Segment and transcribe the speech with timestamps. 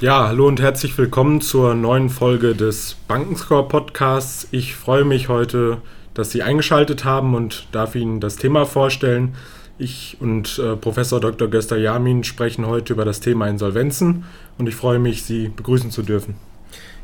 [0.00, 4.48] Ja, hallo und herzlich willkommen zur neuen Folge des Bankenscore Podcasts.
[4.50, 5.82] Ich freue mich heute,
[6.14, 9.34] dass Sie eingeschaltet haben und darf Ihnen das Thema vorstellen.
[9.76, 11.48] Ich und äh, Professor Dr.
[11.48, 14.24] Göster Jamin sprechen heute über das Thema Insolvenzen
[14.56, 16.34] und ich freue mich, Sie begrüßen zu dürfen.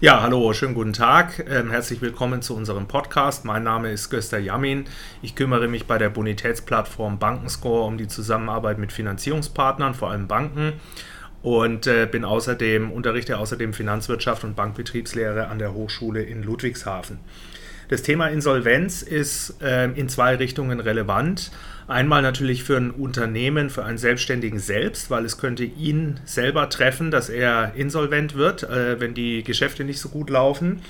[0.01, 1.45] Ja, hallo, schönen guten Tag.
[1.51, 3.45] Ähm, herzlich willkommen zu unserem Podcast.
[3.45, 4.87] Mein Name ist Göster Jamin.
[5.21, 10.81] Ich kümmere mich bei der Bonitätsplattform Bankenscore um die Zusammenarbeit mit Finanzierungspartnern, vor allem Banken
[11.43, 17.19] und äh, bin außerdem, unterrichte außerdem Finanzwirtschaft und Bankbetriebslehre an der Hochschule in Ludwigshafen.
[17.89, 21.53] Das Thema Insolvenz ist äh, in zwei Richtungen relevant.
[21.89, 27.13] Einmal natürlich für ein Unternehmen, für einen Selbstständigen selbst, weil es könnte ihn selber treffen,
[27.13, 30.81] dass er insolvent wird, äh, wenn die Geschäfte nicht so gut laufen.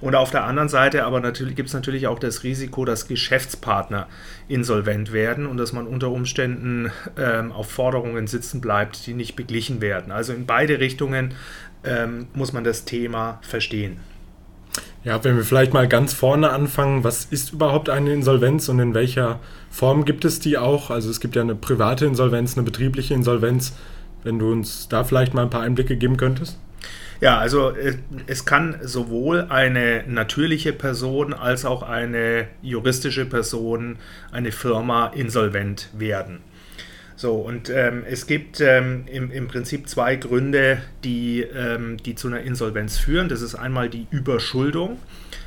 [0.00, 4.06] Und auf der anderen Seite aber natürlich gibt es natürlich auch das Risiko, dass Geschäftspartner
[4.46, 9.80] insolvent werden und dass man unter Umständen ähm, auf Forderungen sitzen bleibt, die nicht beglichen
[9.80, 10.12] werden.
[10.12, 11.34] Also in beide Richtungen
[11.84, 13.98] ähm, muss man das Thema verstehen.
[15.08, 18.92] Ja, wenn wir vielleicht mal ganz vorne anfangen, was ist überhaupt eine Insolvenz und in
[18.92, 20.90] welcher Form gibt es die auch?
[20.90, 23.74] Also es gibt ja eine private Insolvenz, eine betriebliche Insolvenz.
[24.22, 26.58] Wenn du uns da vielleicht mal ein paar Einblicke geben könntest?
[27.22, 27.94] Ja, also äh,
[28.26, 33.96] es kann sowohl eine natürliche Person als auch eine juristische Person,
[34.30, 36.40] eine Firma insolvent werden.
[37.18, 42.28] So, und ähm, es gibt ähm, im, im Prinzip zwei Gründe, die, ähm, die zu
[42.28, 43.28] einer Insolvenz führen.
[43.28, 45.00] Das ist einmal die Überschuldung.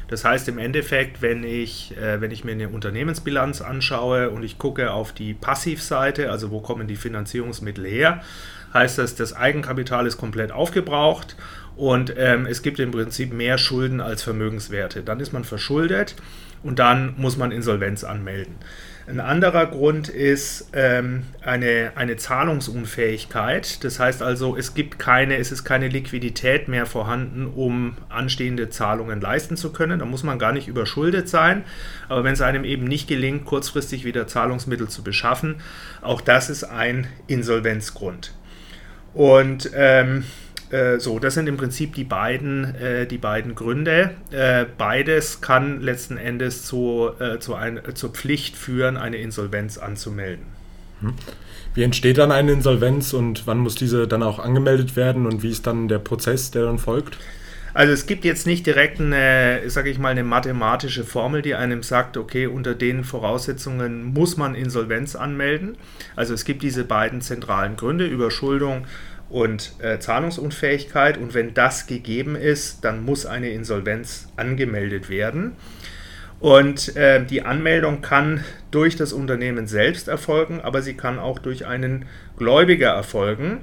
[0.09, 4.57] Das heißt im Endeffekt, wenn ich, äh, wenn ich mir eine Unternehmensbilanz anschaue und ich
[4.57, 8.21] gucke auf die Passivseite, also wo kommen die Finanzierungsmittel her,
[8.73, 11.37] heißt das, das Eigenkapital ist komplett aufgebraucht
[11.77, 15.03] und ähm, es gibt im Prinzip mehr Schulden als Vermögenswerte.
[15.03, 16.17] Dann ist man verschuldet
[16.63, 18.55] und dann muss man Insolvenz anmelden.
[19.11, 23.83] Ein anderer Grund ist ähm, eine, eine Zahlungsunfähigkeit.
[23.83, 29.19] Das heißt also, es gibt keine, es ist keine Liquidität mehr vorhanden, um anstehende Zahlungen
[29.19, 29.99] leisten zu können.
[29.99, 31.65] Da muss man gar nicht überschuldet sein.
[32.07, 35.55] Aber wenn es einem eben nicht gelingt, kurzfristig wieder Zahlungsmittel zu beschaffen,
[36.01, 38.33] auch das ist ein Insolvenzgrund.
[39.13, 40.23] Und ähm,
[40.71, 44.11] äh, so, das sind im Prinzip die beiden, äh, die beiden Gründe.
[44.31, 50.45] Äh, beides kann letzten Endes zu, äh, zu ein, zur Pflicht führen, eine Insolvenz anzumelden.
[51.01, 51.13] Hm.
[51.73, 55.49] Wie entsteht dann eine Insolvenz und wann muss diese dann auch angemeldet werden und wie
[55.49, 57.17] ist dann der Prozess, der dann folgt?
[57.73, 61.83] Also es gibt jetzt nicht direkt eine, sage ich mal, eine mathematische Formel, die einem
[61.83, 65.77] sagt, okay, unter den Voraussetzungen muss man Insolvenz anmelden.
[66.17, 68.85] Also es gibt diese beiden zentralen Gründe, Überschuldung
[69.31, 71.17] und äh, Zahlungsunfähigkeit.
[71.17, 75.53] Und wenn das gegeben ist, dann muss eine Insolvenz angemeldet werden.
[76.39, 81.65] Und äh, die Anmeldung kann durch das Unternehmen selbst erfolgen, aber sie kann auch durch
[81.67, 82.05] einen
[82.37, 83.59] Gläubiger erfolgen.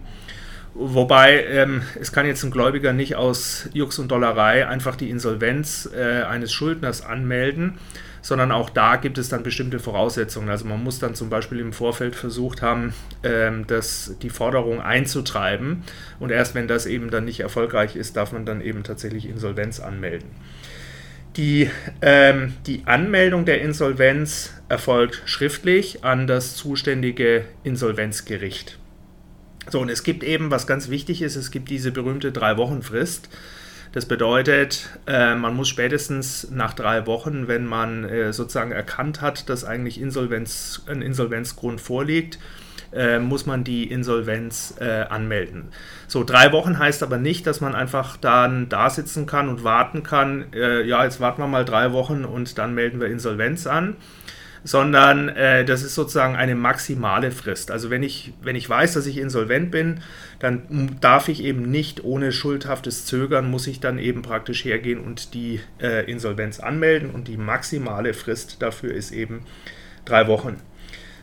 [0.74, 5.90] Wobei ähm, es kann jetzt ein Gläubiger nicht aus Jux und Dollerei einfach die Insolvenz
[5.92, 7.78] äh, eines Schuldners anmelden,
[8.28, 10.50] sondern auch da gibt es dann bestimmte Voraussetzungen.
[10.50, 15.82] Also man muss dann zum Beispiel im Vorfeld versucht haben, ähm, das, die Forderung einzutreiben
[16.20, 19.80] und erst wenn das eben dann nicht erfolgreich ist, darf man dann eben tatsächlich Insolvenz
[19.80, 20.28] anmelden.
[21.36, 21.70] Die,
[22.02, 28.78] ähm, die Anmeldung der Insolvenz erfolgt schriftlich an das zuständige Insolvenzgericht.
[29.70, 33.30] So, und es gibt eben, was ganz wichtig ist, es gibt diese berühmte Drei-Wochen-Frist.
[33.98, 39.48] Das bedeutet, äh, man muss spätestens nach drei Wochen, wenn man äh, sozusagen erkannt hat,
[39.48, 42.38] dass eigentlich Insolvenz, ein Insolvenzgrund vorliegt,
[42.92, 45.70] äh, muss man die Insolvenz anmelden.
[46.06, 50.04] So, drei Wochen heißt aber nicht, dass man einfach dann da sitzen kann und warten
[50.04, 53.96] kann, ja, jetzt warten wir mal drei Wochen und dann melden wir Insolvenz an
[54.68, 57.70] sondern äh, das ist sozusagen eine maximale Frist.
[57.70, 60.00] Also wenn ich, wenn ich weiß, dass ich insolvent bin,
[60.40, 65.32] dann darf ich eben nicht ohne schuldhaftes Zögern, muss ich dann eben praktisch hergehen und
[65.32, 69.40] die äh, Insolvenz anmelden und die maximale Frist dafür ist eben
[70.04, 70.60] drei Wochen.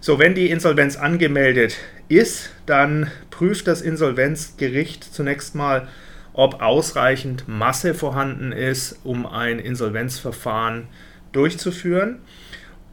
[0.02, 1.78] So, wenn die Insolvenz angemeldet
[2.08, 5.88] ist, dann prüft das Insolvenzgericht zunächst mal,
[6.34, 10.88] ob ausreichend Masse vorhanden ist, um ein Insolvenzverfahren
[11.32, 12.22] durchzuführen.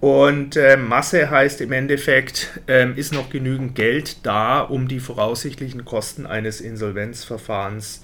[0.02, 5.84] Und äh, Masse heißt im Endeffekt, äh, ist noch genügend Geld da, um die voraussichtlichen
[5.84, 8.02] Kosten eines Insolvenzverfahrens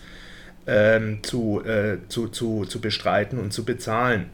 [0.68, 4.26] ähm, zu, äh, zu, zu, zu bestreiten und zu bezahlen.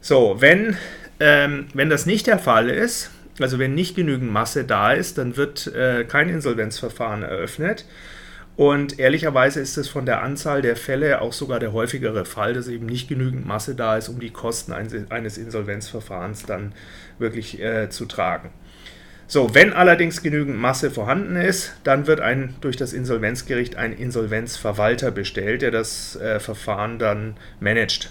[0.00, 0.76] So, wenn,
[1.18, 5.36] ähm, wenn das nicht der Fall ist, also wenn nicht genügend Masse da ist, dann
[5.36, 7.86] wird äh, kein Insolvenzverfahren eröffnet.
[8.56, 12.68] Und ehrlicherweise ist es von der Anzahl der Fälle auch sogar der häufigere Fall, dass
[12.68, 16.72] eben nicht genügend Masse da ist, um die Kosten eines Insolvenzverfahrens dann
[17.18, 18.50] wirklich äh, zu tragen.
[19.26, 25.10] So, wenn allerdings genügend Masse vorhanden ist, dann wird ein, durch das Insolvenzgericht ein Insolvenzverwalter
[25.10, 28.10] bestellt, der das äh, Verfahren dann managt.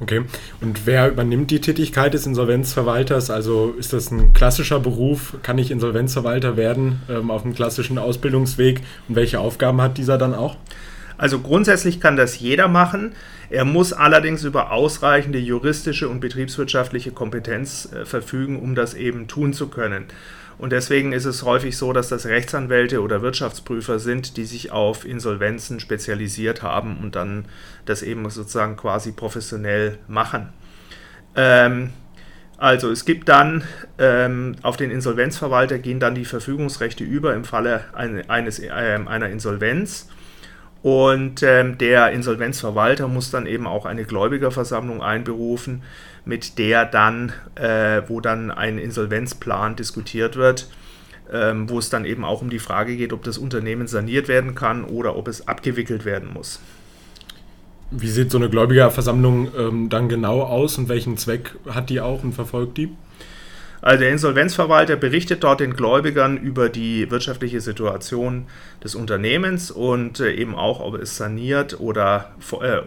[0.00, 0.22] Okay,
[0.60, 3.30] und wer übernimmt die Tätigkeit des Insolvenzverwalters?
[3.30, 5.36] Also ist das ein klassischer Beruf?
[5.42, 8.80] Kann ich Insolvenzverwalter werden ähm, auf einem klassischen Ausbildungsweg?
[9.08, 10.56] Und welche Aufgaben hat dieser dann auch?
[11.16, 13.12] Also grundsätzlich kann das jeder machen.
[13.50, 19.52] Er muss allerdings über ausreichende juristische und betriebswirtschaftliche Kompetenz äh, verfügen, um das eben tun
[19.52, 20.04] zu können.
[20.58, 25.04] Und deswegen ist es häufig so, dass das Rechtsanwälte oder Wirtschaftsprüfer sind, die sich auf
[25.04, 27.44] Insolvenzen spezialisiert haben und dann
[27.84, 30.48] das eben sozusagen quasi professionell machen.
[31.36, 31.90] Ähm,
[32.56, 33.62] also es gibt dann
[33.98, 40.08] ähm, auf den Insolvenzverwalter gehen dann die Verfügungsrechte über im Falle eines, äh, einer Insolvenz.
[40.82, 45.82] Und ähm, der Insolvenzverwalter muss dann eben auch eine Gläubigerversammlung einberufen,
[46.24, 50.68] mit der dann, äh, wo dann ein Insolvenzplan diskutiert wird,
[51.32, 54.54] ähm, wo es dann eben auch um die Frage geht, ob das Unternehmen saniert werden
[54.54, 56.60] kann oder ob es abgewickelt werden muss.
[57.90, 62.22] Wie sieht so eine Gläubigerversammlung ähm, dann genau aus und welchen Zweck hat die auch
[62.22, 62.90] und verfolgt die?
[63.80, 68.46] Also der Insolvenzverwalter berichtet dort den Gläubigern über die wirtschaftliche Situation
[68.82, 72.80] des Unternehmens und äh, eben auch, ob es saniert oder, äh,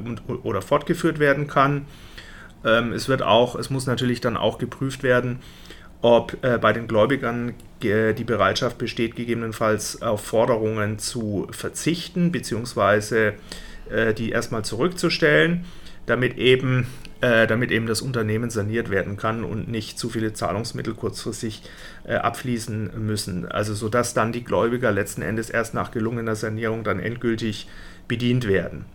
[0.43, 1.85] oder fortgeführt werden kann.
[2.65, 5.39] Ähm, es wird auch, es muss natürlich dann auch geprüft werden,
[6.01, 7.53] ob äh, bei den Gläubigern
[7.83, 13.33] die Bereitschaft besteht, gegebenenfalls auf Forderungen zu verzichten, beziehungsweise
[14.19, 15.65] die erstmal zurückzustellen,
[16.05, 16.87] damit eben
[17.21, 21.61] äh, damit eben das Unternehmen saniert werden kann und nicht zu viele Zahlungsmittel kurzfristig
[22.03, 23.47] äh, abfließen müssen.
[23.47, 27.67] Also sodass dann die Gläubiger letzten Endes erst nach gelungener Sanierung dann endgültig
[28.07, 28.85] bedient werden.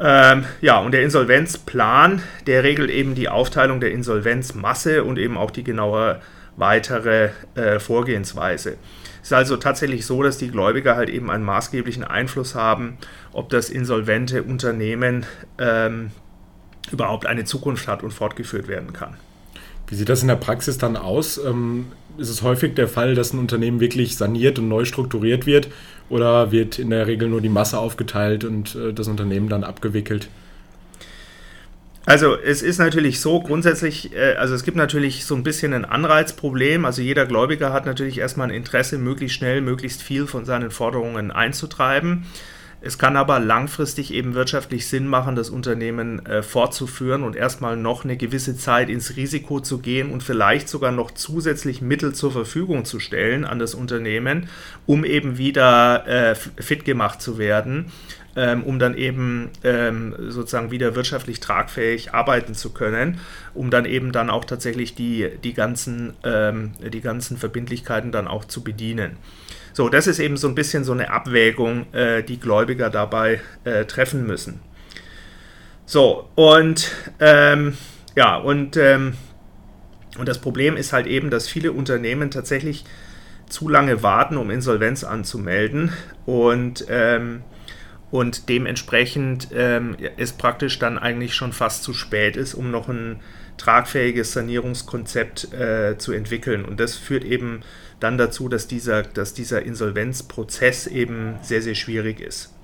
[0.00, 5.50] Ähm, ja, und der Insolvenzplan, der regelt eben die Aufteilung der Insolvenzmasse und eben auch
[5.50, 6.20] die genaue
[6.56, 8.78] weitere äh, Vorgehensweise.
[9.22, 12.98] Es ist also tatsächlich so, dass die Gläubiger halt eben einen maßgeblichen Einfluss haben,
[13.32, 15.26] ob das insolvente Unternehmen
[15.58, 16.10] ähm,
[16.90, 19.16] überhaupt eine Zukunft hat und fortgeführt werden kann.
[19.88, 21.38] Wie sieht das in der Praxis dann aus?
[21.38, 21.86] Ähm,
[22.18, 25.68] ist es häufig der Fall, dass ein Unternehmen wirklich saniert und neu strukturiert wird
[26.08, 30.28] oder wird in der Regel nur die Masse aufgeteilt und äh, das Unternehmen dann abgewickelt?
[32.08, 35.84] Also es ist natürlich so grundsätzlich, äh, also es gibt natürlich so ein bisschen ein
[35.84, 36.86] Anreizproblem.
[36.86, 41.30] Also jeder Gläubiger hat natürlich erstmal ein Interesse, möglichst schnell, möglichst viel von seinen Forderungen
[41.30, 42.24] einzutreiben.
[42.80, 48.04] Es kann aber langfristig eben wirtschaftlich Sinn machen, das Unternehmen äh, fortzuführen und erstmal noch
[48.04, 52.86] eine gewisse Zeit ins Risiko zu gehen und vielleicht sogar noch zusätzlich Mittel zur Verfügung
[52.86, 54.48] zu stellen an das Unternehmen,
[54.86, 57.92] um eben wieder äh, fit gemacht zu werden,
[58.38, 63.18] ähm, um dann eben ähm, sozusagen wieder wirtschaftlich tragfähig arbeiten zu können,
[63.52, 68.44] um dann eben dann auch tatsächlich die, die, ganzen, ähm, die ganzen Verbindlichkeiten dann auch
[68.44, 69.16] zu bedienen.
[69.72, 73.86] So, das ist eben so ein bisschen so eine Abwägung, äh, die Gläubiger dabei äh,
[73.86, 74.60] treffen müssen.
[75.84, 77.76] So, und ähm,
[78.14, 79.14] ja, und, ähm,
[80.16, 82.84] und das Problem ist halt eben, dass viele Unternehmen tatsächlich
[83.48, 85.92] zu lange warten, um Insolvenz anzumelden
[86.24, 87.42] und, ähm,
[88.10, 93.20] und dementsprechend ähm, es praktisch dann eigentlich schon fast zu spät ist, um noch ein
[93.58, 96.64] tragfähiges Sanierungskonzept äh, zu entwickeln.
[96.64, 97.60] Und das führt eben
[98.00, 102.54] dann dazu, dass dieser, dass dieser Insolvenzprozess eben sehr, sehr schwierig ist.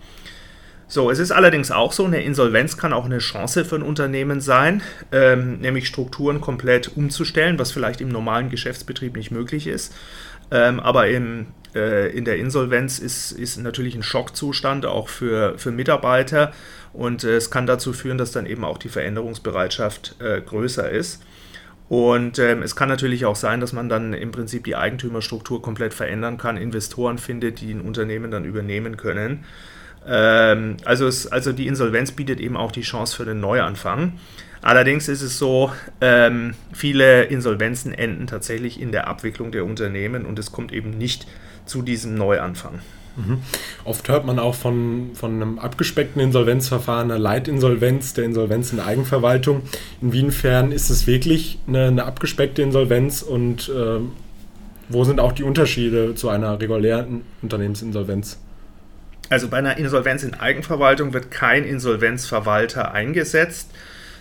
[0.87, 4.40] So, es ist allerdings auch so, eine Insolvenz kann auch eine Chance für ein Unternehmen
[4.40, 9.95] sein, ähm, nämlich Strukturen komplett umzustellen, was vielleicht im normalen Geschäftsbetrieb nicht möglich ist.
[10.50, 16.52] Ähm, aber im, in der Insolvenz ist, ist natürlich ein Schockzustand auch für, für Mitarbeiter
[16.95, 21.23] und äh, es kann dazu führen, dass dann eben auch die Veränderungsbereitschaft äh, größer ist.
[21.88, 25.93] Und ähm, es kann natürlich auch sein, dass man dann im Prinzip die Eigentümerstruktur komplett
[25.93, 29.45] verändern kann, Investoren findet, die ein Unternehmen dann übernehmen können.
[30.07, 34.14] Ähm, also, es, also die Insolvenz bietet eben auch die Chance für den Neuanfang.
[34.62, 40.38] Allerdings ist es so, ähm, viele Insolvenzen enden tatsächlich in der Abwicklung der Unternehmen und
[40.38, 41.26] es kommt eben nicht
[41.66, 42.80] zu diesem Neuanfang.
[43.16, 43.38] Mhm.
[43.85, 49.62] Oft hört man auch von, von einem abgespeckten Insolvenzverfahren, einer Leitinsolvenz, der Insolvenz in Eigenverwaltung.
[50.02, 54.00] Inwiefern ist es wirklich eine, eine abgespeckte Insolvenz und äh,
[54.88, 58.38] wo sind auch die Unterschiede zu einer regulären Unternehmensinsolvenz?
[59.30, 63.71] Also bei einer Insolvenz in Eigenverwaltung wird kein Insolvenzverwalter eingesetzt,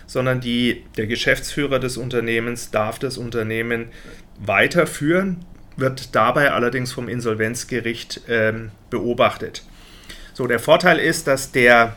[0.06, 3.88] sondern die, der Geschäftsführer des Unternehmens darf das Unternehmen
[4.38, 5.44] weiterführen
[5.76, 9.64] wird dabei allerdings vom Insolvenzgericht ähm, beobachtet.
[10.32, 11.96] So, der Vorteil ist, dass, der,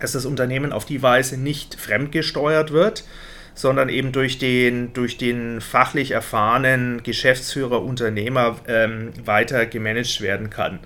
[0.00, 3.04] dass das Unternehmen auf die Weise nicht fremdgesteuert wird,
[3.54, 10.80] sondern eben durch den, durch den fachlich erfahrenen Geschäftsführer, Unternehmer ähm, weiter gemanagt werden kann.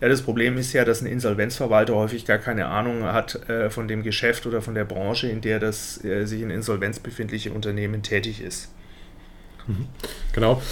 [0.00, 3.86] Ja, das Problem ist ja, dass ein Insolvenzverwalter häufig gar keine Ahnung hat äh, von
[3.86, 8.02] dem Geschäft oder von der Branche, in der das äh, sich in Insolvenz befindliche Unternehmen
[8.02, 8.72] tätig ist.
[9.66, 9.88] Mhm.
[10.32, 10.62] Genau.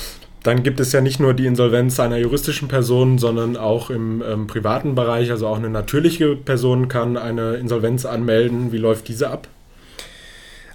[0.42, 4.46] Dann gibt es ja nicht nur die Insolvenz einer juristischen Person, sondern auch im ähm,
[4.46, 5.30] privaten Bereich.
[5.30, 8.70] Also auch eine natürliche Person kann eine Insolvenz anmelden.
[8.72, 9.48] Wie läuft diese ab?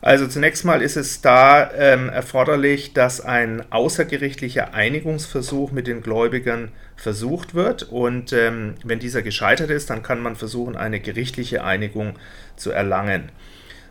[0.02, 6.74] Also zunächst mal ist es da ähm, erforderlich, dass ein außergerichtlicher Einigungsversuch mit den Gläubigern
[6.98, 7.84] versucht wird.
[7.84, 12.16] Und ähm, wenn dieser gescheitert ist, dann kann man versuchen, eine gerichtliche Einigung
[12.58, 13.30] zu erlangen.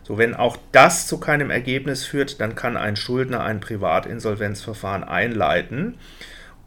[0.03, 5.95] So, wenn auch das zu keinem Ergebnis führt, dann kann ein Schuldner ein Privatinsolvenzverfahren einleiten.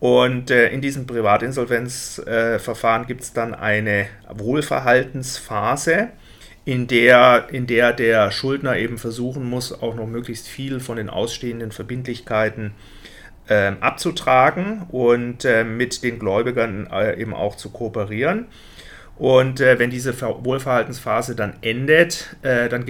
[0.01, 6.09] Und äh, in diesem Privatinsolvenzverfahren äh, gibt es dann eine Wohlverhaltensphase,
[6.65, 11.09] in der, in der der Schuldner eben versuchen muss, auch noch möglichst viel von den
[11.09, 12.73] ausstehenden Verbindlichkeiten
[13.49, 18.47] äh, abzutragen und äh, mit den Gläubigern äh, eben auch zu kooperieren.
[19.19, 22.85] Und äh, wenn diese Wohlverhaltensphase dann endet, äh, dann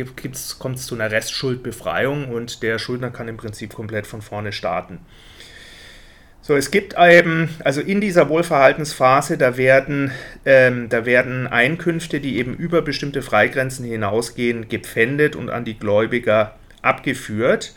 [0.58, 4.98] kommt es zu einer Restschuldbefreiung und der Schuldner kann im Prinzip komplett von vorne starten.
[6.42, 10.12] So, es gibt eben, also in dieser Wohlverhaltensphase, da werden,
[10.44, 16.54] ähm, da werden Einkünfte, die eben über bestimmte Freigrenzen hinausgehen, gepfändet und an die Gläubiger
[16.82, 17.74] abgeführt.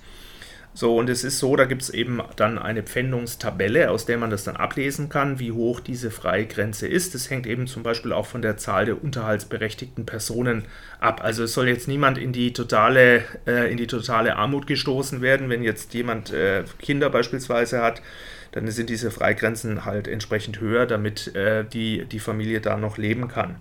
[0.79, 4.29] So, und es ist so, da gibt es eben dann eine Pfändungstabelle, aus der man
[4.29, 7.13] das dann ablesen kann, wie hoch diese Freigrenze ist.
[7.13, 10.63] Das hängt eben zum Beispiel auch von der Zahl der unterhaltsberechtigten Personen
[11.01, 11.21] ab.
[11.21, 15.49] Also es soll jetzt niemand in die totale, äh, in die totale Armut gestoßen werden,
[15.49, 18.01] wenn jetzt jemand äh, Kinder beispielsweise hat
[18.51, 23.27] dann sind diese Freigrenzen halt entsprechend höher, damit äh, die, die Familie da noch leben
[23.27, 23.57] kann.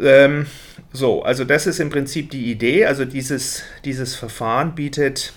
[0.00, 0.46] Ähm,
[0.92, 2.86] so, also das ist im Prinzip die Idee.
[2.86, 5.32] Also dieses, dieses Verfahren bietet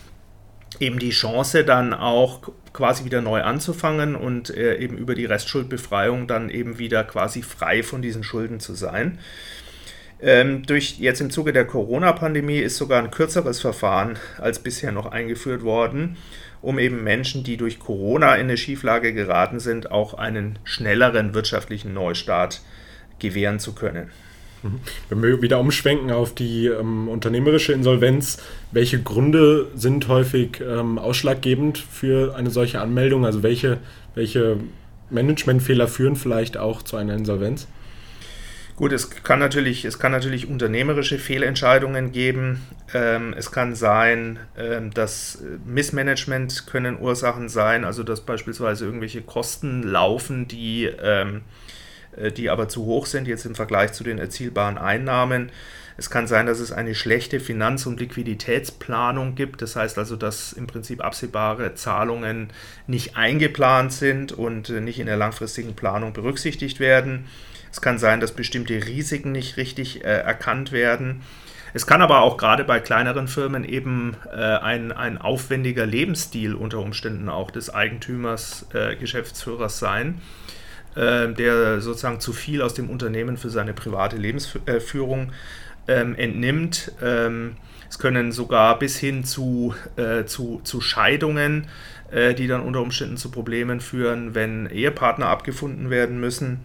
[0.79, 2.41] eben die Chance, dann auch
[2.73, 7.83] quasi wieder neu anzufangen und äh, eben über die Restschuldbefreiung dann eben wieder quasi frei
[7.83, 9.19] von diesen Schulden zu sein.
[10.21, 15.05] Ähm, durch jetzt im Zuge der Corona-Pandemie ist sogar ein kürzeres Verfahren als bisher noch
[15.05, 16.17] eingeführt worden,
[16.61, 21.93] um eben Menschen, die durch Corona in eine Schieflage geraten sind, auch einen schnelleren wirtschaftlichen
[21.93, 22.61] Neustart
[23.19, 24.11] gewähren zu können.
[24.63, 24.79] Mhm.
[25.09, 28.37] Wenn wir wieder umschwenken auf die ähm, unternehmerische Insolvenz,
[28.71, 33.25] welche Gründe sind häufig ähm, ausschlaggebend für eine solche Anmeldung?
[33.25, 33.77] Also welche,
[34.15, 34.57] welche
[35.09, 37.67] Managementfehler führen vielleicht auch zu einer Insolvenz?
[38.75, 42.61] Gut, es kann natürlich, es kann natürlich unternehmerische Fehlentscheidungen geben.
[42.93, 49.83] Ähm, es kann sein, ähm, dass Missmanagement können Ursachen sein, also dass beispielsweise irgendwelche Kosten
[49.83, 51.41] laufen, die ähm, äh,
[52.35, 55.51] die aber zu hoch sind jetzt im Vergleich zu den erzielbaren Einnahmen.
[55.99, 59.61] Es kann sein, dass es eine schlechte Finanz- und Liquiditätsplanung gibt.
[59.61, 62.51] Das heißt also, dass im Prinzip absehbare Zahlungen
[62.87, 67.25] nicht eingeplant sind und äh, nicht in der langfristigen Planung berücksichtigt werden.
[67.69, 71.21] Es kann sein, dass bestimmte Risiken nicht richtig äh, erkannt werden.
[71.73, 76.79] Es kann aber auch gerade bei kleineren Firmen eben äh, ein, ein aufwendiger Lebensstil unter
[76.79, 80.21] Umständen auch des Eigentümers, äh, Geschäftsführers sein.
[80.95, 85.31] Ähm, der sozusagen zu viel aus dem Unternehmen für seine private Lebensführung
[85.87, 86.91] ähm, entnimmt.
[87.01, 87.57] Ähm,
[87.89, 91.67] es können sogar bis hin zu, äh, zu, zu Scheidungen,
[92.11, 96.61] äh, die dann unter Umständen zu Problemen führen, wenn Ehepartner abgefunden werden müssen.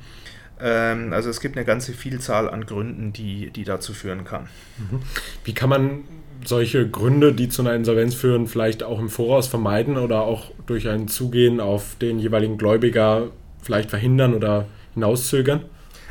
[0.58, 4.48] Ähm, also es gibt eine ganze Vielzahl an Gründen, die, die dazu führen kann.
[4.78, 5.00] Mhm.
[5.44, 6.04] Wie kann man
[6.44, 10.88] solche Gründe, die zu einer Insolvenz führen, vielleicht auch im Voraus vermeiden oder auch durch
[10.88, 13.30] ein Zugehen auf den jeweiligen Gläubiger
[13.64, 15.64] vielleicht verhindern oder hinauszögern?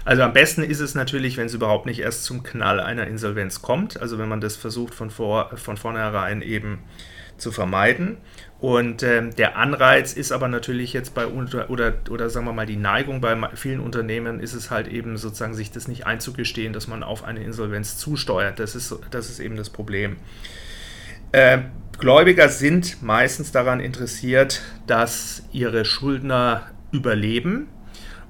[0.05, 3.61] Also am besten ist es natürlich, wenn es überhaupt nicht erst zum Knall einer Insolvenz
[3.61, 4.01] kommt.
[4.01, 6.79] Also wenn man das versucht von, vor, von vornherein eben
[7.37, 8.17] zu vermeiden.
[8.59, 12.65] Und ähm, der Anreiz ist aber natürlich jetzt bei unter oder, oder sagen wir mal
[12.65, 16.87] die Neigung bei vielen Unternehmen ist es halt eben sozusagen sich das nicht einzugestehen, dass
[16.87, 18.59] man auf eine Insolvenz zusteuert.
[18.59, 20.17] Das ist, das ist eben das Problem.
[21.33, 21.59] Äh,
[21.99, 27.67] Gläubiger sind meistens daran interessiert, dass ihre Schuldner überleben,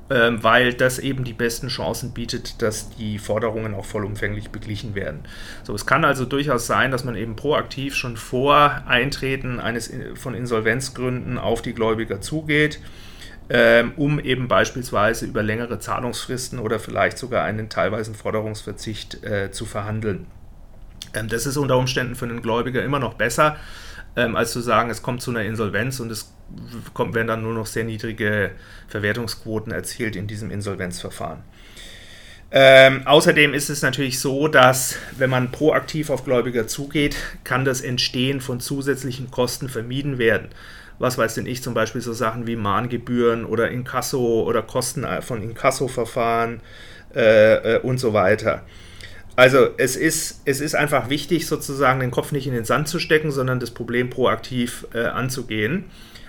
[0.10, 5.20] ähm, weil das eben die besten Chancen bietet, dass die Forderungen auch vollumfänglich beglichen werden.
[5.64, 10.34] So, es kann also durchaus sein, dass man eben proaktiv schon vor Eintreten eines von
[10.34, 12.80] Insolvenzgründen auf die Gläubiger zugeht
[13.50, 19.66] ähm, um eben beispielsweise über längere Zahlungsfristen oder vielleicht sogar einen teilweisen Forderungsverzicht äh, zu
[19.66, 20.28] verhandeln.
[21.14, 23.58] Ähm, das ist unter Umständen für einen Gläubiger immer noch besser,
[24.16, 26.34] ähm, als zu sagen, es kommt zu einer Insolvenz und es
[26.94, 28.52] kommt, werden dann nur noch sehr niedrige
[28.88, 31.40] Verwertungsquoten erzielt in diesem Insolvenzverfahren.
[32.56, 37.82] Ähm, außerdem ist es natürlich so, dass wenn man proaktiv auf Gläubiger zugeht, kann das
[37.82, 40.50] Entstehen von zusätzlichen Kosten vermieden werden.
[41.00, 45.42] Was weiß denn ich, zum Beispiel so Sachen wie Mahngebühren oder Inkasso oder Kosten von
[45.42, 46.62] Inkassoverfahren
[47.16, 48.64] äh, äh, und so weiter.
[49.36, 53.00] Also es ist, es ist einfach wichtig, sozusagen den Kopf nicht in den Sand zu
[53.00, 55.86] stecken, sondern das Problem proaktiv äh, anzugehen,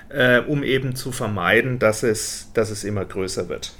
[0.09, 3.73] äh, um eben zu vermeiden, dass es, dass es immer größer wird.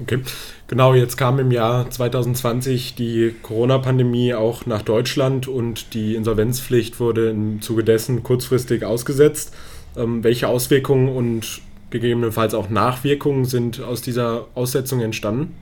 [0.00, 0.20] Okay,
[0.68, 7.30] genau, jetzt kam im Jahr 2020 die Corona-Pandemie auch nach Deutschland und die Insolvenzpflicht wurde
[7.30, 9.54] im Zuge dessen kurzfristig ausgesetzt.
[9.96, 15.54] Ähm, welche Auswirkungen und gegebenenfalls auch Nachwirkungen sind aus dieser Aussetzung entstanden?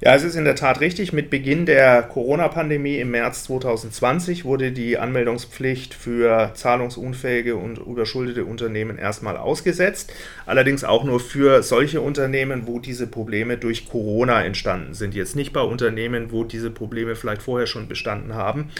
[0.00, 1.12] Ja, es ist in der Tat richtig.
[1.12, 8.96] Mit Beginn der Corona-Pandemie im März 2020 wurde die Anmeldungspflicht für zahlungsunfähige und überschuldete Unternehmen
[8.96, 10.12] erstmal ausgesetzt.
[10.46, 15.16] Allerdings auch nur für solche Unternehmen, wo diese Probleme durch Corona entstanden sind.
[15.16, 18.70] Jetzt nicht bei Unternehmen, wo diese Probleme vielleicht vorher schon bestanden haben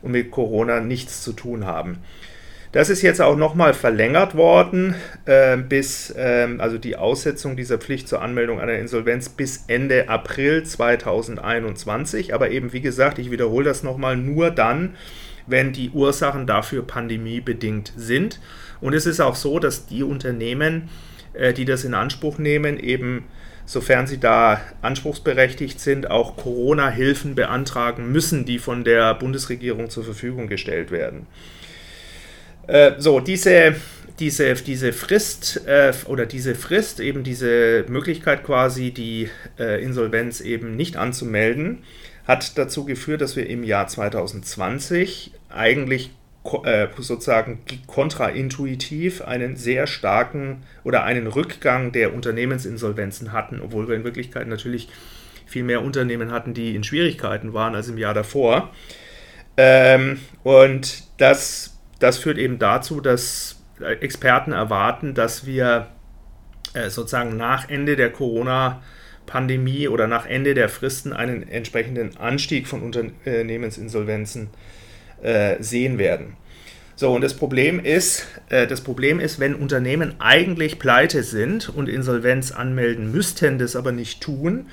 [0.00, 1.98] und mit Corona nichts zu tun haben.
[2.70, 4.94] Das ist jetzt auch nochmal verlängert worden,
[5.24, 10.64] äh, bis, äh, also die Aussetzung dieser Pflicht zur Anmeldung einer Insolvenz bis Ende April
[10.64, 12.34] 2021.
[12.34, 14.96] Aber eben, wie gesagt, ich wiederhole das nochmal, nur dann,
[15.46, 18.38] wenn die Ursachen dafür pandemiebedingt sind.
[18.82, 20.90] Und es ist auch so, dass die Unternehmen,
[21.32, 23.24] äh, die das in Anspruch nehmen, eben
[23.64, 30.48] sofern sie da anspruchsberechtigt sind, auch Corona-Hilfen beantragen müssen, die von der Bundesregierung zur Verfügung
[30.48, 31.26] gestellt werden.
[32.68, 33.74] Äh, so, diese,
[34.20, 40.76] diese, diese Frist äh, oder diese Frist, eben diese Möglichkeit quasi, die äh, Insolvenz eben
[40.76, 41.78] nicht anzumelden,
[42.26, 46.10] hat dazu geführt, dass wir im Jahr 2020 eigentlich
[46.64, 54.04] äh, sozusagen kontraintuitiv einen sehr starken oder einen Rückgang der Unternehmensinsolvenzen hatten, obwohl wir in
[54.04, 54.88] Wirklichkeit natürlich
[55.46, 58.70] viel mehr Unternehmen hatten, die in Schwierigkeiten waren als im Jahr davor.
[59.56, 65.88] Ähm, und das das führt eben dazu, dass äh, Experten erwarten, dass wir
[66.74, 72.82] äh, sozusagen nach Ende der Corona-Pandemie oder nach Ende der Fristen einen entsprechenden Anstieg von
[72.82, 74.50] Unternehmensinsolvenzen
[75.22, 76.36] äh, sehen werden.
[76.94, 82.50] So, und das Problem ist, das Problem ist, wenn Unternehmen eigentlich pleite sind und Insolvenz
[82.50, 84.66] anmelden müssten, das aber nicht tun,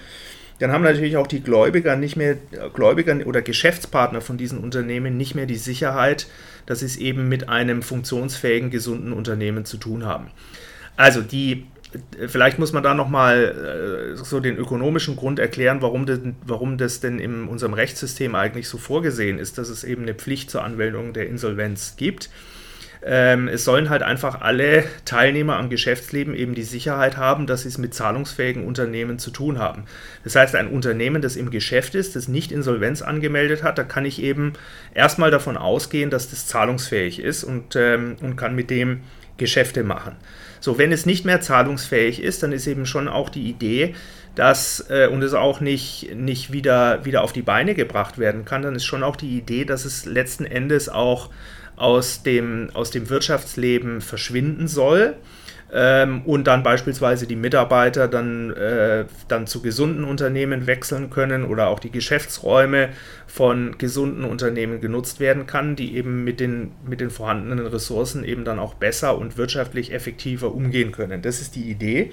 [0.59, 2.37] dann haben natürlich auch die Gläubiger nicht mehr,
[2.73, 6.27] Gläubiger oder Geschäftspartner von diesen Unternehmen nicht mehr die Sicherheit,
[6.65, 10.31] dass sie es eben mit einem funktionsfähigen, gesunden Unternehmen zu tun haben.
[10.95, 11.67] Also die,
[12.27, 17.01] vielleicht muss man da nochmal äh, so den ökonomischen Grund erklären, warum, denn, warum das
[17.01, 21.11] denn in unserem Rechtssystem eigentlich so vorgesehen ist, dass es eben eine Pflicht zur Anmeldung
[21.11, 22.29] der Insolvenz gibt.
[23.07, 27.67] Ähm, es sollen halt einfach alle Teilnehmer am Geschäftsleben eben die Sicherheit haben, dass sie
[27.67, 29.83] es mit zahlungsfähigen Unternehmen zu tun haben.
[30.23, 34.05] Das heißt, ein Unternehmen, das im Geschäft ist, das nicht Insolvenz angemeldet hat, da kann
[34.05, 34.53] ich eben
[34.95, 39.01] erstmal davon ausgehen, dass das zahlungsfähig ist und, ähm, und kann mit dem
[39.37, 40.15] Geschäfte machen.
[40.59, 43.93] So, wenn es nicht mehr zahlungsfähig ist, dann ist eben schon auch die Idee,
[44.33, 48.63] dass äh, und es auch nicht, nicht wieder, wieder auf die Beine gebracht werden kann,
[48.63, 51.29] dann ist schon auch die Idee, dass es letzten Endes auch
[51.75, 55.15] aus dem, aus dem Wirtschaftsleben verschwinden soll
[55.73, 61.67] ähm, und dann beispielsweise die Mitarbeiter dann, äh, dann zu gesunden Unternehmen wechseln können oder
[61.67, 62.89] auch die Geschäftsräume
[63.27, 68.45] von gesunden Unternehmen genutzt werden kann, die eben mit den, mit den vorhandenen Ressourcen eben
[68.45, 71.21] dann auch besser und wirtschaftlich effektiver umgehen können.
[71.21, 72.11] Das ist die Idee.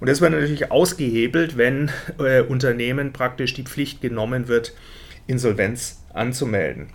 [0.00, 4.74] Und das wird natürlich ausgehebelt, wenn äh, Unternehmen praktisch die Pflicht genommen wird,
[5.26, 6.88] Insolvenz anzumelden.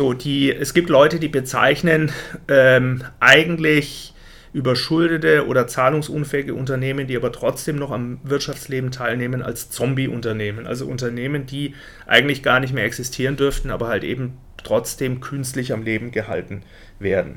[0.00, 2.10] So, die, es gibt Leute, die bezeichnen
[2.48, 4.14] ähm, eigentlich
[4.54, 10.66] überschuldete oder zahlungsunfähige Unternehmen, die aber trotzdem noch am Wirtschaftsleben teilnehmen, als Zombie-Unternehmen.
[10.66, 11.74] Also Unternehmen, die
[12.06, 16.62] eigentlich gar nicht mehr existieren dürften, aber halt eben trotzdem künstlich am Leben gehalten
[16.98, 17.36] werden.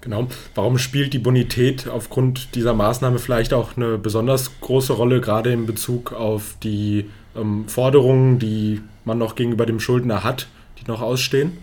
[0.00, 0.28] Genau.
[0.54, 5.66] Warum spielt die Bonität aufgrund dieser Maßnahme vielleicht auch eine besonders große Rolle, gerade in
[5.66, 10.46] Bezug auf die ähm, Forderungen, die man noch gegenüber dem Schuldner hat?
[10.84, 11.58] Die noch ausstehen?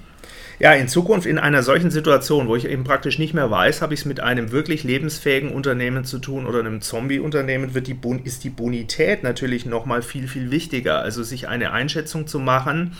[0.59, 3.93] Ja, in Zukunft in einer solchen Situation, wo ich eben praktisch nicht mehr weiß, habe
[3.93, 8.43] ich es mit einem wirklich lebensfähigen Unternehmen zu tun oder einem Zombie-Unternehmen, wird die ist
[8.43, 10.99] die Bonität natürlich nochmal viel, viel wichtiger.
[10.99, 12.97] Also sich eine Einschätzung zu machen,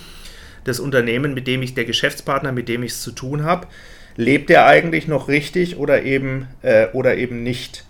[0.64, 3.68] das Unternehmen, mit dem ich, der Geschäftspartner, mit dem ich es zu tun habe,
[4.16, 7.84] lebt er eigentlich noch richtig oder eben, äh, oder eben nicht.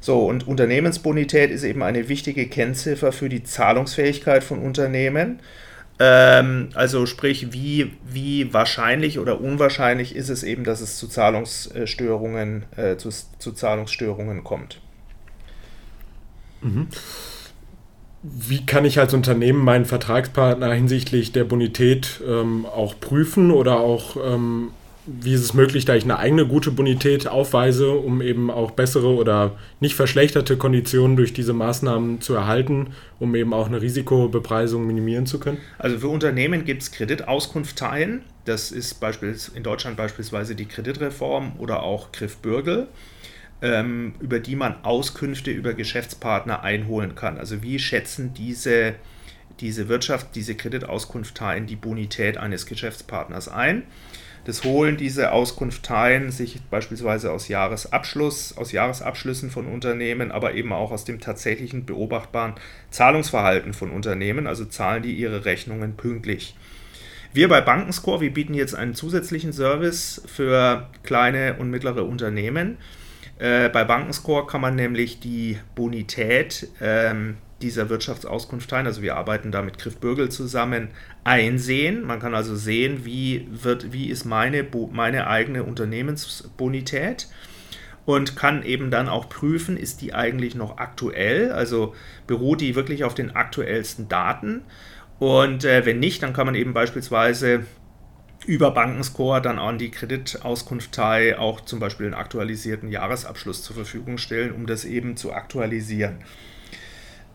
[0.00, 5.40] So, und Unternehmensbonität ist eben eine wichtige Kennziffer für die Zahlungsfähigkeit von Unternehmen.
[5.98, 12.64] Ähm, also sprich, wie, wie wahrscheinlich oder unwahrscheinlich ist es eben, dass es zu Zahlungsstörungen,
[12.76, 14.80] äh, zu, zu Zahlungsstörungen kommt.
[16.62, 16.88] Mhm.
[18.22, 24.16] wie kann ich als Unternehmen meinen Vertragspartner hinsichtlich der Bonität ähm, auch prüfen oder auch
[24.16, 24.70] ähm,
[25.06, 29.14] wie ist es möglich, da ich eine eigene gute Bonität aufweise, um eben auch bessere
[29.14, 35.26] oder nicht verschlechterte Konditionen durch diese Maßnahmen zu erhalten, um eben auch eine Risikobepreisung minimieren
[35.26, 35.58] zu können?
[35.78, 38.22] Also für Unternehmen gibt es Kreditauskunfteien.
[38.44, 39.00] Das ist
[39.54, 42.88] in Deutschland beispielsweise die Kreditreform oder auch Griff Bürgel
[43.62, 47.38] ähm, über die man Auskünfte über Geschäftspartner einholen kann.
[47.38, 48.94] Also wie schätzen diese,
[49.60, 53.84] diese Wirtschaft, diese Kreditauskunfteien die Bonität eines Geschäftspartners ein?
[54.46, 60.92] Das holen diese Auskunfteien sich beispielsweise aus Jahresabschluss, aus Jahresabschlüssen von Unternehmen, aber eben auch
[60.92, 62.54] aus dem tatsächlichen beobachtbaren
[62.90, 66.54] Zahlungsverhalten von Unternehmen, also zahlen die ihre Rechnungen pünktlich.
[67.32, 72.78] Wir bei Bankenscore, wir bieten jetzt einen zusätzlichen Service für kleine und mittlere Unternehmen.
[73.40, 79.50] Äh, bei Bankenscore kann man nämlich die Bonität ähm, dieser Wirtschaftsauskunft teilen, also wir arbeiten
[79.50, 80.88] da mit Griff Bürgel zusammen,
[81.24, 82.04] einsehen.
[82.04, 87.28] Man kann also sehen, wie, wird, wie ist meine, meine eigene Unternehmensbonität
[88.04, 91.94] und kann eben dann auch prüfen, ist die eigentlich noch aktuell, also
[92.26, 94.62] beruht die wirklich auf den aktuellsten Daten.
[95.18, 97.64] Und äh, wenn nicht, dann kann man eben beispielsweise
[98.46, 104.52] über Bankenscore dann an die Kreditauskunftei auch zum Beispiel einen aktualisierten Jahresabschluss zur Verfügung stellen,
[104.52, 106.18] um das eben zu aktualisieren.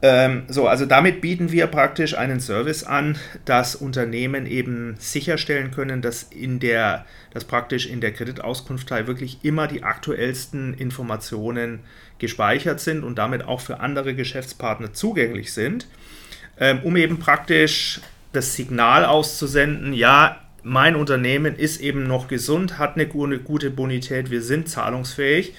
[0.04, 6.02] Ähm, so, also damit bieten wir praktisch einen Service an, dass Unternehmen eben sicherstellen können,
[6.02, 11.82] dass in der, dass praktisch in der Kreditauskunftei wirklich immer die aktuellsten Informationen
[12.18, 15.88] gespeichert sind und damit auch für andere Geschäftspartner zugänglich sind,
[16.60, 22.96] ähm, um eben praktisch das Signal auszusenden, ja, mein Unternehmen ist eben noch gesund, hat
[22.96, 25.54] eine gute Bonität, wir sind zahlungsfähig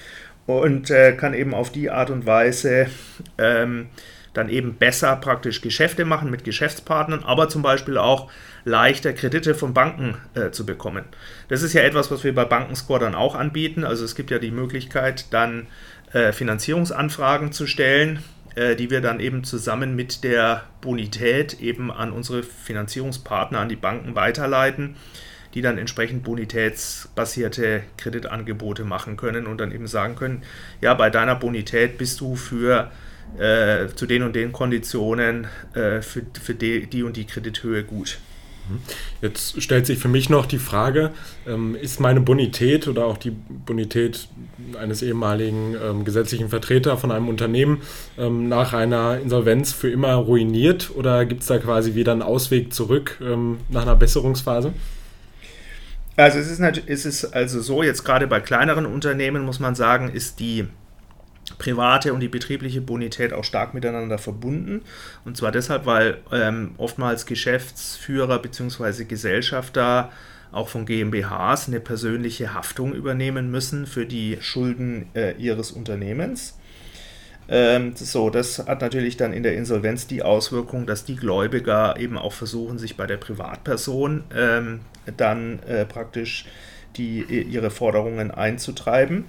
[0.47, 2.87] und äh, kann eben auf die Art und Weise
[3.37, 3.87] ähm,
[4.33, 8.31] dann eben besser praktisch Geschäfte machen mit Geschäftspartnern, aber zum Beispiel auch
[8.65, 11.05] leichter Kredite von Banken äh, zu bekommen.
[11.49, 13.83] Das ist ja etwas, was wir bei Bankenscore dann auch anbieten.
[13.83, 15.67] Also es gibt ja die Möglichkeit, dann
[16.13, 18.19] äh, Finanzierungsanfragen zu stellen
[18.55, 23.75] äh, die wir dann eben zusammen mit der Bonität eben an unsere Finanzierungspartner, an die
[23.75, 24.95] Banken weiterleiten,
[25.55, 30.43] die dann entsprechend bonitätsbasierte Kreditangebote machen können und dann eben sagen können,
[30.81, 32.91] ja, bei deiner Bonität bist du für
[33.37, 38.19] äh, zu den und den Konditionen äh, für, für die, die und die Kredithöhe gut.
[39.21, 41.11] Jetzt stellt sich für mich noch die Frage,
[41.45, 44.27] ähm, ist meine Bonität oder auch die Bonität
[44.79, 47.81] eines ehemaligen ähm, gesetzlichen Vertreters von einem Unternehmen
[48.17, 52.73] ähm, nach einer Insolvenz für immer ruiniert oder gibt es da quasi wieder einen Ausweg
[52.73, 53.19] zurück
[53.69, 54.73] nach einer Besserungsphase?
[56.15, 60.09] Also es ist, es ist also so, jetzt gerade bei kleineren Unternehmen muss man sagen,
[60.09, 60.65] ist die
[61.57, 64.81] private und die betriebliche Bonität auch stark miteinander verbunden.
[65.25, 69.05] Und zwar deshalb, weil ähm, oftmals Geschäftsführer bzw.
[69.05, 70.11] Gesellschafter
[70.51, 76.57] auch von GmbHs eine persönliche Haftung übernehmen müssen für die Schulden äh, ihres Unternehmens.
[77.49, 82.17] Ähm, so, das hat natürlich dann in der Insolvenz die Auswirkung, dass die Gläubiger eben
[82.17, 84.79] auch versuchen, sich bei der Privatperson ähm,
[85.17, 86.45] dann äh, praktisch
[86.95, 89.25] die, ihre Forderungen einzutreiben.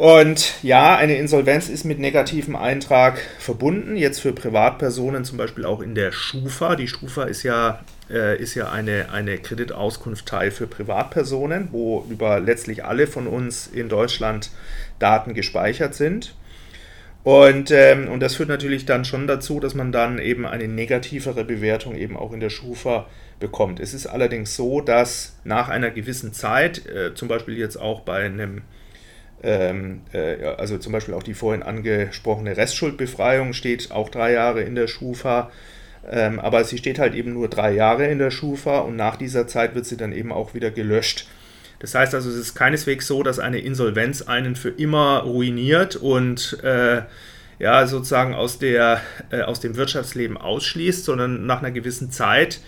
[0.00, 5.82] Und ja, eine Insolvenz ist mit negativem Eintrag verbunden, jetzt für Privatpersonen zum Beispiel auch
[5.82, 6.74] in der Schufa.
[6.74, 12.82] Die Schufa ist ja, äh, ist ja eine, eine Kreditauskunftei für Privatpersonen, wo über letztlich
[12.82, 14.50] alle von uns in Deutschland
[14.98, 16.34] Daten gespeichert sind.
[17.22, 21.44] Und, ähm, und das führt natürlich dann schon dazu, dass man dann eben eine negativere
[21.44, 23.06] Bewertung eben auch in der Schufa
[23.38, 23.80] bekommt.
[23.80, 28.24] Es ist allerdings so, dass nach einer gewissen Zeit, äh, zum Beispiel jetzt auch bei
[28.24, 28.62] einem
[29.42, 34.74] ähm, äh, also zum Beispiel auch die vorhin angesprochene Restschuldbefreiung steht auch drei Jahre in
[34.74, 35.50] der Schufa.
[36.08, 39.46] Ähm, aber sie steht halt eben nur drei Jahre in der Schufa und nach dieser
[39.46, 41.26] Zeit wird sie dann eben auch wieder gelöscht.
[41.78, 46.58] Das heißt also, es ist keineswegs so, dass eine Insolvenz einen für immer ruiniert und
[46.62, 47.02] äh,
[47.58, 49.00] ja, sozusagen aus, der,
[49.30, 52.60] äh, aus dem Wirtschaftsleben ausschließt, sondern nach einer gewissen Zeit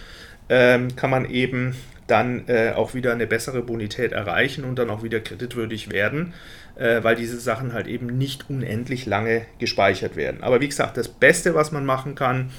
[0.48, 1.74] ähm, kann man eben
[2.06, 6.34] dann äh, auch wieder eine bessere Bonität erreichen und dann auch wieder kreditwürdig werden
[6.76, 10.42] äh, weil diese Sachen halt eben nicht unendlich lange gespeichert werden.
[10.42, 12.50] Aber wie gesagt, das Beste, was man machen kann,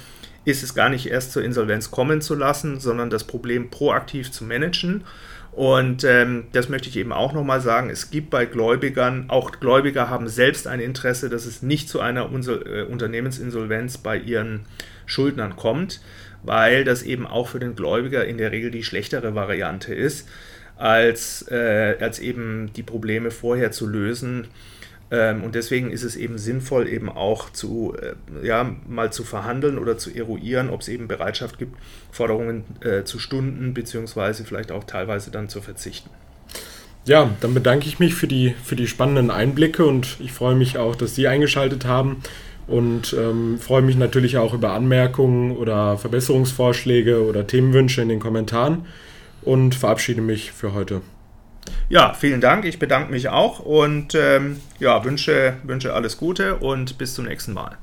[0.44, 4.44] ist es gar nicht erst zur Insolvenz kommen zu lassen, sondern das Problem proaktiv zu
[4.44, 5.04] managen.
[5.52, 7.88] Und ähm, das möchte ich eben auch nochmal sagen.
[7.88, 12.30] Es gibt bei Gläubigern, auch Gläubiger haben selbst ein Interesse, dass es nicht zu einer
[12.30, 14.66] Unsol äh, Unternehmensinsolvenz bei ihren
[15.06, 16.00] Schuldnern kommt,
[16.42, 20.28] weil das eben auch für den Gläubiger in der Regel die schlechtere Variante ist
[20.76, 24.46] als, äh, als eben die Probleme vorher zu lösen,
[25.10, 29.78] Ähm, und deswegen ist es eben sinnvoll, eben auch zu, äh, ja, mal zu verhandeln
[29.78, 31.76] oder zu eruieren, ob es eben Bereitschaft gibt,
[32.10, 36.10] Forderungen äh, zu stunden, beziehungsweise vielleicht auch teilweise dann zu verzichten.
[37.04, 40.78] Ja, dann bedanke ich mich für die, für die spannenden Einblicke und ich freue mich
[40.78, 42.22] auch, dass Sie eingeschaltet haben
[42.66, 48.86] und ähm, freue mich natürlich auch über Anmerkungen oder Verbesserungsvorschläge oder Themenwünsche in den Kommentaren
[49.44, 51.02] und verabschiede mich für heute.
[51.88, 52.64] Ja, vielen Dank.
[52.64, 57.52] Ich bedanke mich auch und ähm, ja, wünsche, wünsche alles Gute und bis zum nächsten
[57.52, 57.78] Mal.